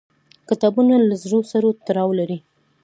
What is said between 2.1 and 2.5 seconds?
لري